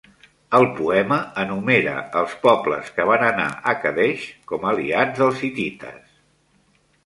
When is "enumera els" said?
1.41-2.33